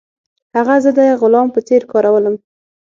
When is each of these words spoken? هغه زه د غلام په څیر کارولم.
هغه 0.57 0.75
زه 0.83 0.89
د 0.97 0.99
غلام 1.21 1.47
په 1.53 1.59
څیر 1.67 1.81
کارولم. 1.91 2.35